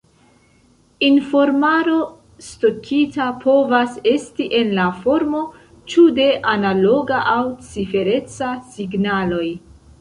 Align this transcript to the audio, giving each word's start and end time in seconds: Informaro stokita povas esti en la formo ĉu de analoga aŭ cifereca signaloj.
Informaro 1.07 1.97
stokita 2.45 3.27
povas 3.45 4.01
esti 4.13 4.49
en 4.61 4.73
la 4.79 4.87
formo 5.05 5.45
ĉu 5.93 6.09
de 6.19 6.29
analoga 6.57 7.23
aŭ 7.39 7.39
cifereca 7.71 8.53
signaloj. 8.77 9.49